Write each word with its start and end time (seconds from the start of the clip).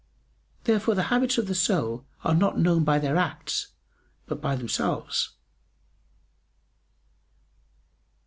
Therefore 0.63 0.95
the 0.95 1.03
habits 1.13 1.37
of 1.37 1.45
the 1.47 1.53
soul 1.53 2.07
are 2.23 2.33
not 2.33 2.57
known 2.57 2.83
by 2.83 2.97
their 2.97 3.17
acts, 3.17 3.67
but 4.25 4.41
by 4.41 4.55
themselves. 4.55 5.33